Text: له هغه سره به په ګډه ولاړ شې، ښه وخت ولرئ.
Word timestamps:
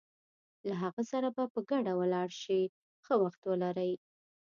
له 0.67 0.73
هغه 0.83 1.03
سره 1.11 1.27
به 1.35 1.43
په 1.53 1.59
ګډه 1.71 1.93
ولاړ 1.99 2.29
شې، 2.41 2.59
ښه 3.05 3.15
وخت 3.23 3.41
ولرئ. 3.47 3.93